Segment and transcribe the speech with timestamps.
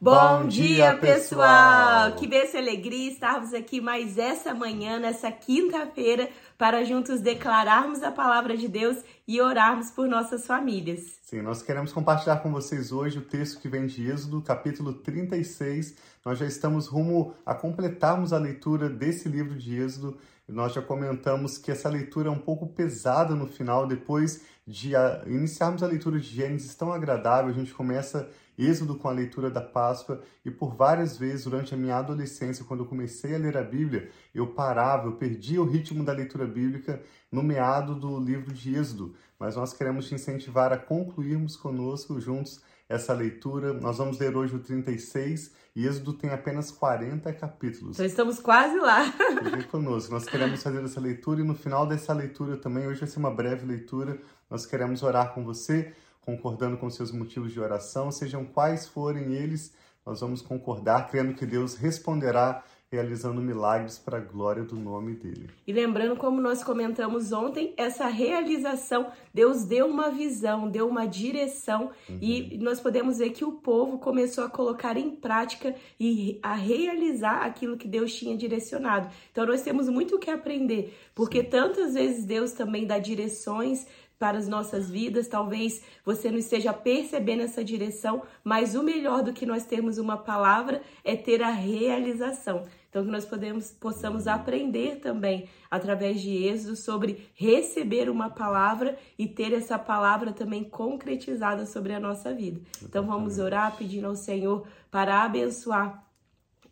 [0.00, 2.12] Bom, dia, pessoal!
[2.12, 8.12] Que bênção e alegria estarmos aqui mais essa manhã, nessa quinta-feira, para juntos declararmos a
[8.12, 11.18] palavra de Deus e orarmos por nossas famílias.
[11.24, 15.96] Sim, nós queremos compartilhar com vocês hoje o texto que vem de Êxodo, capítulo 36.
[16.24, 20.16] Nós já estamos rumo a completarmos a leitura desse livro de Êxodo.
[20.48, 24.92] Nós já comentamos que essa leitura é um pouco pesada no final, depois de
[25.26, 28.28] iniciarmos a leitura de Gênesis tão agradável, a gente começa
[28.58, 32.80] Êxodo com a leitura da Páscoa e por várias vezes durante a minha adolescência, quando
[32.80, 37.00] eu comecei a ler a Bíblia, eu parava, eu perdia o ritmo da leitura bíblica
[37.30, 39.14] no meado do livro de Êxodo.
[39.38, 43.72] Mas nós queremos te incentivar a concluirmos conosco juntos essa leitura.
[43.72, 47.96] Nós vamos ler hoje o 36 e Êxodo tem apenas 40 capítulos.
[47.96, 49.12] Então estamos quase lá.
[49.42, 50.12] Vem conosco.
[50.12, 53.30] Nós queremos fazer essa leitura e no final dessa leitura também, hoje vai ser uma
[53.30, 54.18] breve leitura,
[54.50, 55.92] nós queremos orar com você
[56.28, 59.72] concordando com seus motivos de oração, sejam quais forem eles,
[60.04, 65.50] nós vamos concordar, crendo que Deus responderá realizando milagres para a glória do nome dele.
[65.66, 71.90] E lembrando, como nós comentamos ontem, essa realização, Deus deu uma visão, deu uma direção
[72.08, 72.18] uhum.
[72.20, 77.44] e nós podemos ver que o povo começou a colocar em prática e a realizar
[77.44, 79.10] aquilo que Deus tinha direcionado.
[79.30, 81.50] Então nós temos muito o que aprender, porque Sim.
[81.50, 83.86] tantas vezes Deus também dá direções
[84.18, 85.28] para as nossas vidas.
[85.28, 90.16] Talvez você não esteja percebendo essa direção, mas o melhor do que nós termos uma
[90.16, 92.66] palavra é ter a realização.
[92.88, 99.26] Então que nós podemos possamos aprender também através de Êxodo sobre receber uma palavra e
[99.26, 102.60] ter essa palavra também concretizada sobre a nossa vida.
[102.82, 106.08] Então vamos orar pedindo ao Senhor para abençoar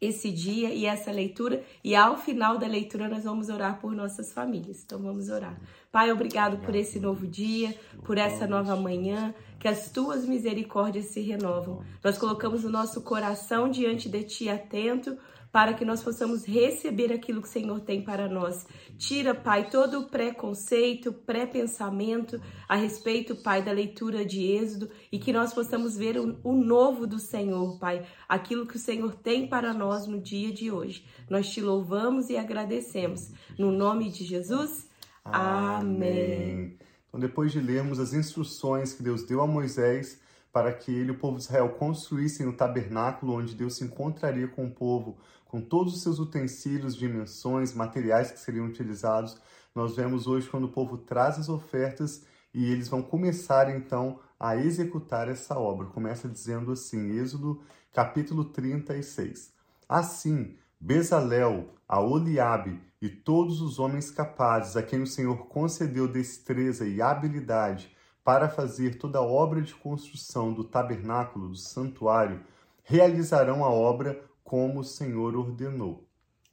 [0.00, 4.32] esse dia e essa leitura e ao final da leitura nós vamos orar por nossas
[4.32, 4.82] famílias.
[4.84, 5.58] Então vamos orar.
[5.96, 11.22] Pai, obrigado por esse novo dia, por essa nova manhã, que as tuas misericórdias se
[11.22, 11.82] renovam.
[12.04, 15.16] Nós colocamos o nosso coração diante de ti atento
[15.50, 18.66] para que nós possamos receber aquilo que o Senhor tem para nós.
[18.98, 25.32] Tira, Pai, todo o preconceito, pré-pensamento a respeito, Pai, da leitura de Êxodo e que
[25.32, 29.72] nós possamos ver o, o novo do Senhor, Pai, aquilo que o Senhor tem para
[29.72, 31.06] nós no dia de hoje.
[31.30, 33.32] Nós te louvamos e agradecemos.
[33.58, 34.85] No nome de Jesus,
[35.32, 36.78] amém.
[37.08, 40.20] Então, depois de lermos as instruções que Deus deu a Moisés,
[40.52, 44.48] para que ele e o povo de Israel construíssem o tabernáculo onde Deus se encontraria
[44.48, 49.38] com o povo, com todos os seus utensílios, dimensões, materiais que seriam utilizados.
[49.74, 54.56] Nós vemos hoje quando o povo traz as ofertas e eles vão começar então a
[54.56, 55.88] executar essa obra.
[55.88, 57.60] Começa dizendo assim, Êxodo
[57.92, 59.52] capítulo 36.
[59.88, 66.86] Assim, Bezalel, a Oliabe e todos os homens capazes a quem o Senhor concedeu destreza
[66.86, 67.90] e habilidade
[68.24, 72.40] para fazer toda a obra de construção do tabernáculo, do santuário,
[72.82, 76.04] realizarão a obra como o Senhor ordenou.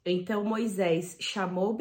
[0.06, 1.78] Então Moisés chamou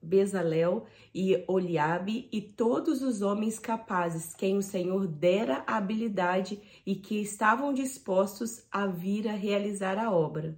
[0.00, 7.20] Bezalel e Oliabe e todos os homens capazes, quem o Senhor dera habilidade e que
[7.20, 10.56] estavam dispostos a vir a realizar a obra.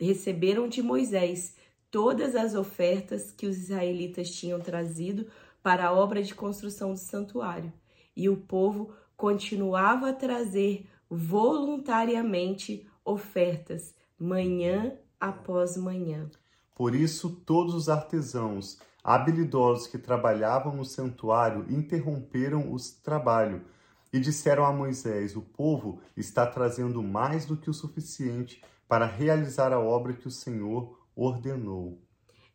[0.00, 1.56] Receberam de Moisés
[1.90, 5.26] todas as ofertas que os israelitas tinham trazido
[5.62, 7.72] para a obra de construção do santuário
[8.16, 16.30] e o povo continuava a trazer voluntariamente ofertas, manhã após manhã.
[16.74, 23.62] Por isso, todos os artesãos habilidosos que trabalhavam no santuário interromperam o trabalho
[24.12, 29.72] e disseram a Moisés: O povo está trazendo mais do que o suficiente para realizar
[29.72, 31.98] a obra que o Senhor ordenou.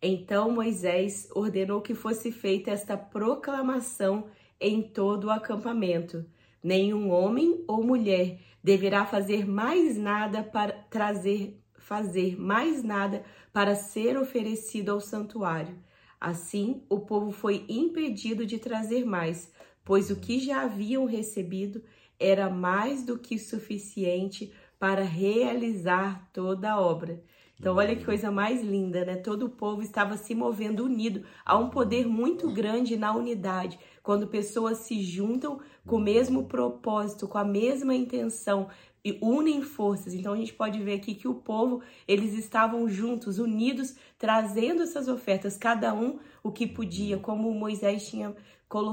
[0.02, 4.28] Então Moisés ordenou que fosse feita esta proclamação
[4.60, 6.24] em todo o acampamento.
[6.64, 14.16] Nenhum homem ou mulher deverá fazer mais nada para trazer fazer mais nada para ser
[14.16, 15.76] oferecido ao santuário.
[16.20, 19.52] Assim, o povo foi impedido de trazer mais,
[19.84, 21.84] pois o que já haviam recebido
[22.20, 27.24] era mais do que suficiente para realizar toda a obra.
[27.62, 29.18] Então, olha que coisa mais linda, né?
[29.18, 31.24] Todo o povo estava se movendo unido.
[31.46, 33.78] Há um poder muito grande na unidade.
[34.02, 38.68] Quando pessoas se juntam com o mesmo propósito, com a mesma intenção,
[39.04, 40.14] e unem forças.
[40.14, 45.08] Então a gente pode ver aqui que o povo, eles estavam juntos, unidos, trazendo essas
[45.08, 48.36] ofertas, cada um o que podia, como Moisés tinha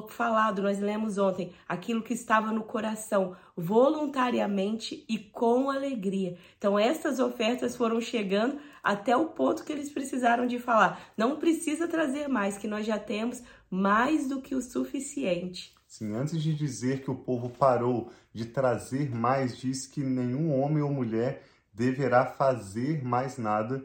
[0.09, 6.37] falado, nós lemos ontem, aquilo que estava no coração, voluntariamente e com alegria.
[6.59, 11.01] Então, essas ofertas foram chegando até o ponto que eles precisaram de falar.
[11.17, 13.41] Não precisa trazer mais, que nós já temos
[13.71, 15.78] mais do que o suficiente.
[15.89, 20.83] Sim, antes de dizer que o povo parou de trazer mais, diz que nenhum homem
[20.83, 21.43] ou mulher
[21.73, 23.83] deverá fazer mais nada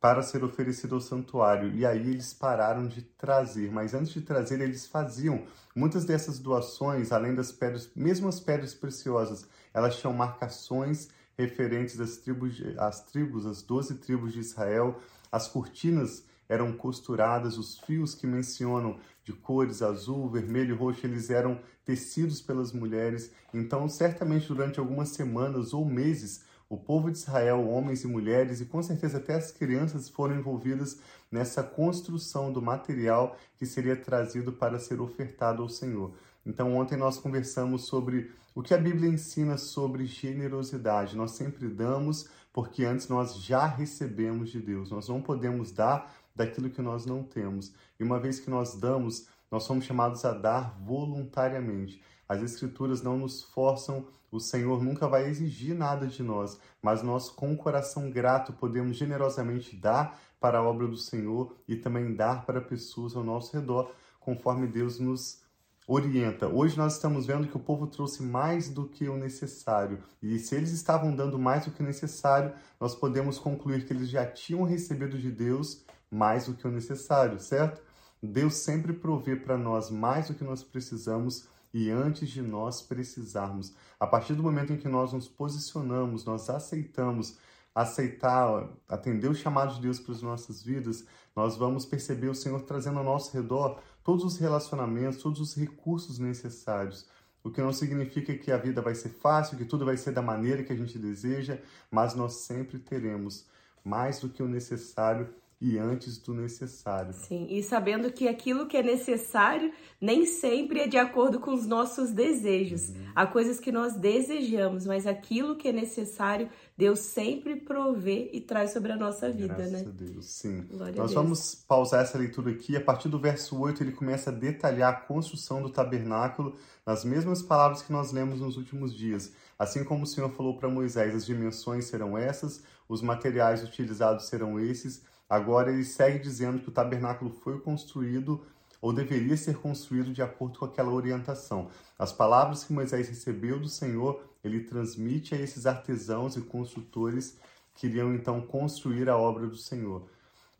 [0.00, 1.72] para ser oferecido ao santuário.
[1.72, 5.44] E aí eles pararam de trazer, mas antes de trazer, eles faziam.
[5.76, 11.08] Muitas dessas doações, além das pedras, mesmo as pedras preciosas, elas tinham marcações
[11.38, 15.00] referentes às tribos, às tribos, as doze tribos de Israel.
[15.30, 21.30] As cortinas eram costuradas, os fios que mencionam de cores azul, vermelho e roxo, eles
[21.30, 23.32] eram tecidos pelas mulheres.
[23.52, 28.66] Então, certamente durante algumas semanas ou meses, o povo de Israel, homens e mulheres, e
[28.66, 30.98] com certeza até as crianças foram envolvidas
[31.30, 36.12] nessa construção do material que seria trazido para ser ofertado ao Senhor.
[36.44, 41.16] Então, ontem nós conversamos sobre o que a Bíblia ensina sobre generosidade.
[41.16, 44.92] Nós sempre damos porque antes nós já recebemos de Deus.
[44.92, 47.74] Nós não podemos dar daquilo que nós não temos.
[47.98, 52.00] E uma vez que nós damos, nós somos chamados a dar voluntariamente.
[52.28, 57.28] As Escrituras não nos forçam, o Senhor nunca vai exigir nada de nós, mas nós,
[57.28, 62.46] com o coração grato, podemos generosamente dar para a obra do Senhor e também dar
[62.46, 63.90] para pessoas ao nosso redor,
[64.20, 65.43] conforme Deus nos
[65.86, 66.48] orienta.
[66.48, 70.02] Hoje nós estamos vendo que o povo trouxe mais do que o necessário.
[70.22, 74.08] E se eles estavam dando mais do que o necessário, nós podemos concluir que eles
[74.08, 77.82] já tinham recebido de Deus mais do que o necessário, certo?
[78.22, 83.74] Deus sempre provê para nós mais do que nós precisamos e antes de nós precisarmos.
[84.00, 87.36] A partir do momento em que nós nos posicionamos, nós aceitamos
[87.74, 91.04] aceitar, atender o chamado de Deus para as nossas vidas,
[91.34, 96.18] nós vamos perceber o Senhor trazendo ao nosso redor todos os relacionamentos, todos os recursos
[96.18, 97.08] necessários.
[97.42, 100.22] O que não significa que a vida vai ser fácil, que tudo vai ser da
[100.22, 101.58] maneira que a gente deseja,
[101.90, 103.46] mas nós sempre teremos
[103.82, 105.28] mais do que o necessário
[105.60, 107.12] e antes do necessário.
[107.12, 111.66] Sim, e sabendo que aquilo que é necessário nem sempre é de acordo com os
[111.66, 112.90] nossos desejos.
[112.90, 113.12] Uhum.
[113.14, 118.72] Há coisas que nós desejamos, mas aquilo que é necessário, Deus sempre provê e traz
[118.72, 119.82] sobre a nossa vida, Graças né?
[119.82, 120.62] Graças a Deus, sim.
[120.70, 122.76] Glória Nós vamos pausar essa leitura aqui.
[122.76, 127.40] A partir do verso 8, ele começa a detalhar a construção do tabernáculo nas mesmas
[127.40, 129.32] palavras que nós lemos nos últimos dias.
[129.58, 134.60] Assim como o Senhor falou para Moisés, as dimensões serão essas, os materiais utilizados serão
[134.60, 138.44] esses, Agora ele segue dizendo que o tabernáculo foi construído
[138.80, 141.70] ou deveria ser construído de acordo com aquela orientação.
[141.98, 147.38] As palavras que Moisés recebeu do Senhor, ele transmite a esses artesãos e construtores
[147.74, 150.06] que iriam então construir a obra do Senhor.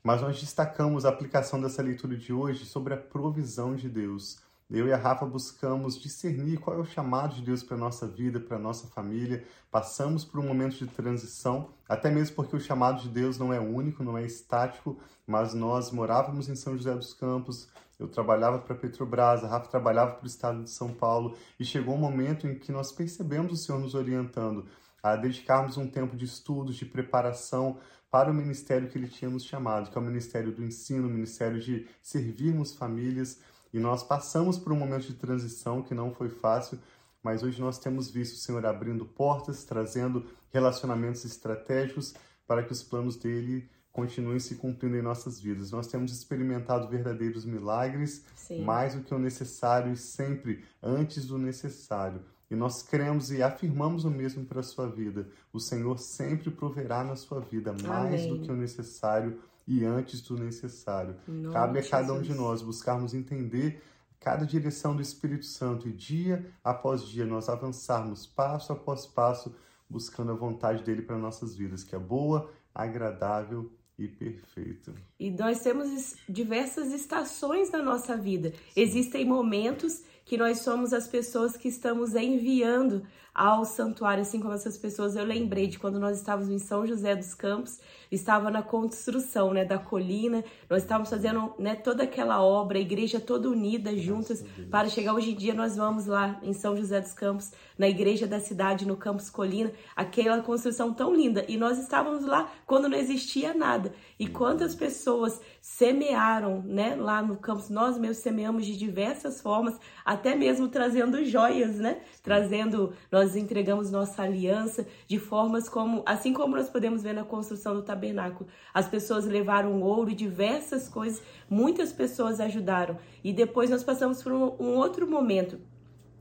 [0.03, 4.39] Mas nós destacamos a aplicação dessa leitura de hoje sobre a provisão de Deus.
[4.71, 8.07] Eu e a Rafa buscamos discernir qual é o chamado de Deus para a nossa
[8.09, 9.45] vida, para a nossa família.
[9.71, 13.61] Passamos por um momento de transição, até mesmo porque o chamado de Deus não é
[13.61, 17.69] único, não é estático, mas nós morávamos em São José dos Campos,
[17.99, 21.65] eu trabalhava para a Petrobras, a Rafa trabalhava para o estado de São Paulo, e
[21.65, 24.67] chegou um momento em que nós percebemos o Senhor nos orientando
[25.03, 27.79] a dedicarmos um tempo de estudos, de preparação
[28.11, 31.11] para o ministério que Ele tinha nos chamado, que é o ministério do ensino, o
[31.11, 33.39] ministério de servirmos famílias.
[33.75, 36.79] E nós passamos por um momento de transição que não foi fácil,
[37.21, 42.15] mas hoje nós temos visto o Senhor abrindo portas, trazendo relacionamentos estratégicos
[42.47, 45.73] para que os planos dele continuem se cumprindo em nossas vidas.
[45.73, 48.63] Nós temos experimentado verdadeiros milagres, Sim.
[48.63, 52.23] mais do que o necessário e sempre antes do necessário.
[52.49, 55.27] E nós cremos e afirmamos o mesmo para a sua vida.
[55.53, 58.29] O Senhor sempre proverá na sua vida mais Amém.
[58.29, 61.17] do que o necessário e antes do necessário.
[61.53, 63.83] Cabe a cada um de nós buscarmos entender
[64.21, 69.55] cada direção do Espírito Santo e dia após dia nós avançarmos passo após passo
[69.89, 74.93] buscando a vontade dele para nossas vidas, que é boa, agradável e perfeita.
[75.21, 78.51] E nós temos diversas estações na nossa vida.
[78.51, 78.81] Sim.
[78.81, 83.03] Existem momentos que nós somos as pessoas que estamos enviando
[83.35, 85.17] ao santuário, assim como essas pessoas.
[85.17, 89.65] Eu lembrei de quando nós estávamos em São José dos Campos, estava na construção, né,
[89.65, 90.45] da colina.
[90.71, 95.33] Nós estávamos fazendo, né, toda aquela obra, a igreja toda unida juntas para chegar hoje
[95.33, 98.97] em dia nós vamos lá em São José dos Campos, na igreja da cidade, no
[98.97, 101.45] Campus Colina, aquela construção tão linda.
[101.49, 103.93] E nós estávamos lá quando não existia nada.
[104.17, 109.77] E quantas pessoas semearam, né, lá no campus, nós mesmos semeamos de diversas formas,
[110.15, 111.99] até mesmo trazendo joias, né?
[112.23, 117.75] Trazendo, nós entregamos nossa aliança de formas como, assim como nós podemos ver na construção
[117.75, 122.97] do tabernáculo, as pessoas levaram ouro e diversas coisas, muitas pessoas ajudaram.
[123.23, 125.59] E depois nós passamos por um, um outro momento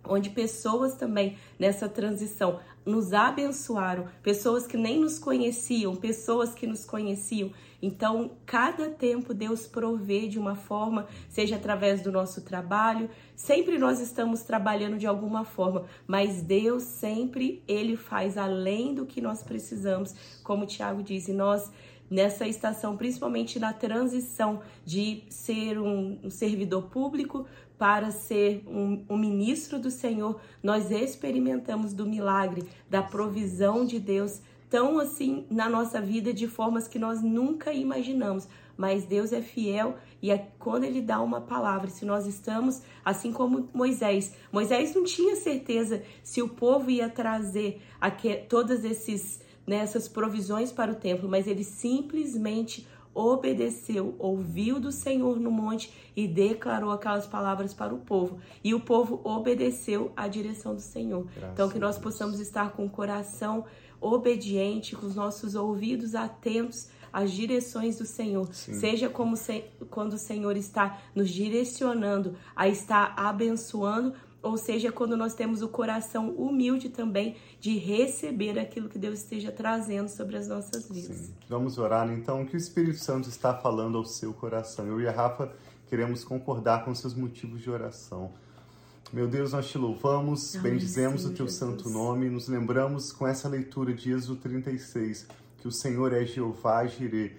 [0.07, 6.85] onde pessoas também nessa transição nos abençoaram, pessoas que nem nos conheciam, pessoas que nos
[6.85, 7.51] conheciam.
[7.81, 13.99] Então, cada tempo Deus provê de uma forma, seja através do nosso trabalho, sempre nós
[13.99, 20.15] estamos trabalhando de alguma forma, mas Deus sempre ele faz além do que nós precisamos,
[20.43, 21.71] como o Tiago diz, e nós
[22.09, 27.47] nessa estação, principalmente na transição de ser um servidor público
[27.83, 34.39] para ser um, um, ministro do Senhor, nós experimentamos do milagre, da provisão de Deus,
[34.69, 38.47] tão assim na nossa vida de formas que nós nunca imaginamos.
[38.77, 43.33] Mas Deus é fiel e é, quando Ele dá uma palavra, se nós estamos assim
[43.33, 47.81] como Moisés, Moisés não tinha certeza se o povo ia trazer
[48.47, 55.51] todos esses nessas provisões para o templo, mas ele simplesmente obedeceu, ouviu do Senhor no
[55.51, 58.39] monte e declarou aquelas palavras para o povo.
[58.63, 61.25] E o povo obedeceu à direção do Senhor.
[61.25, 63.65] Graças então, que nós possamos estar com o coração
[64.01, 68.51] obediente, com os nossos ouvidos atentos às direções do Senhor.
[68.51, 68.73] Sim.
[68.73, 74.13] Seja como se, quando o Senhor está nos direcionando a estar abençoando
[74.43, 79.51] ou seja, quando nós temos o coração humilde também de receber aquilo que Deus esteja
[79.51, 81.15] trazendo sobre as nossas vidas.
[81.15, 81.33] Sim.
[81.47, 84.85] Vamos orar então, o que o Espírito Santo está falando ao seu coração.
[84.85, 85.51] Eu e a Rafa
[85.87, 88.31] queremos concordar com seus motivos de oração.
[89.13, 91.59] Meu Deus, nós te louvamos, Amém, bendizemos sim, o teu Jesus.
[91.59, 95.27] santo nome, nos lembramos com essa leitura de Êxodo 36
[95.59, 97.37] que o Senhor é Jeová Jireh,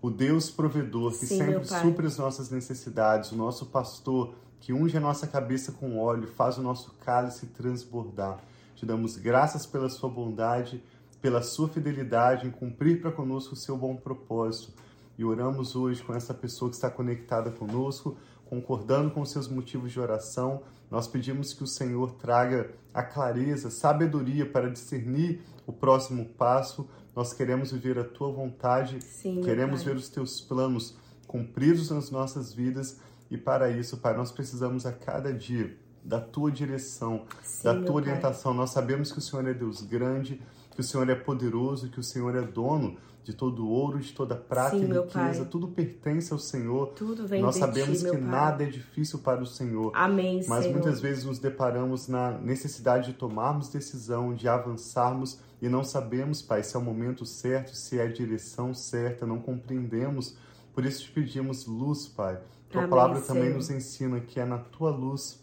[0.00, 4.96] o Deus provedor que sim, sempre supre as nossas necessidades, o nosso pastor que unge
[4.96, 8.42] a nossa cabeça com óleo, faz o nosso cálice transbordar.
[8.74, 10.82] Te damos graças pela sua bondade,
[11.20, 14.72] pela sua fidelidade em cumprir para conosco o seu bom propósito.
[15.18, 18.16] E oramos hoje com essa pessoa que está conectada conosco,
[18.46, 20.62] concordando com os seus motivos de oração.
[20.90, 26.88] Nós pedimos que o Senhor traga a clareza, sabedoria para discernir o próximo passo.
[27.14, 32.54] Nós queremos viver a tua vontade, Sim, queremos ver os teus planos cumpridos nas nossas
[32.54, 32.98] vidas
[33.30, 37.96] e para isso, Pai, nós precisamos a cada dia da tua direção, Sim, da tua
[37.96, 38.52] orientação.
[38.52, 38.60] Pai.
[38.60, 40.40] Nós sabemos que o Senhor é Deus grande,
[40.70, 44.36] que o Senhor é poderoso, que o Senhor é dono de todo ouro, de toda
[44.36, 45.46] prata Sim, e riqueza.
[45.46, 46.88] Tudo pertence ao Senhor.
[46.88, 49.92] Tudo vem Nós sabemos ti, que nada é difícil para o Senhor.
[49.94, 50.74] Amém, Mas Senhor.
[50.74, 56.62] muitas vezes nos deparamos na necessidade de tomarmos decisão, de avançarmos e não sabemos, Pai,
[56.62, 60.36] se é o momento certo, se é a direção certa, não compreendemos.
[60.74, 62.38] Por isso te pedimos luz, Pai
[62.80, 65.42] tua palavra também nos ensina que é na tua luz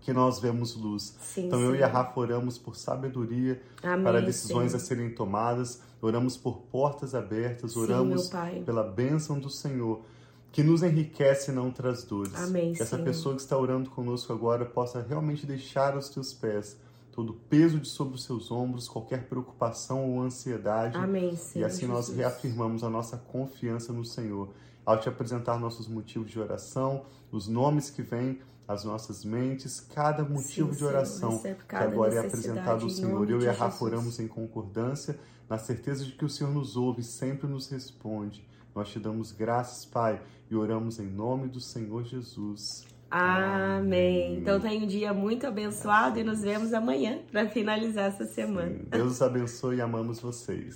[0.00, 1.16] que nós vemos luz.
[1.20, 4.82] Sim, então eu e a Rafa oramos por sabedoria Amém, para decisões Senhor.
[4.82, 10.02] a serem tomadas, oramos por portas abertas, oramos sim, pela bênção do Senhor
[10.50, 12.34] que nos enriquece e não traz dores.
[12.34, 16.76] Amém, que essa pessoa que está orando conosco agora possa realmente deixar aos teus pés
[17.12, 20.96] todo o peso de sobre os seus ombros, qualquer preocupação ou ansiedade.
[20.96, 22.08] Amém, Senhor e assim Jesus.
[22.08, 24.48] nós reafirmamos a nossa confiança no Senhor
[24.84, 30.24] ao te apresentar nossos motivos de oração, os nomes que vêm às nossas mentes, cada
[30.24, 33.28] motivo Sim, de oração que agora é apresentado ao Senhor.
[33.28, 37.00] Eu e a Rafa oramos em concordância, na certeza de que o Senhor nos ouve
[37.00, 38.46] e sempre nos responde.
[38.74, 40.20] Nós te damos graças, Pai,
[40.50, 42.86] e oramos em nome do Senhor Jesus.
[43.10, 44.38] Amém.
[44.38, 48.70] Então tenha um dia muito abençoado e nos vemos amanhã para finalizar essa semana.
[48.70, 48.86] Sim.
[48.88, 50.70] Deus abençoe e amamos vocês.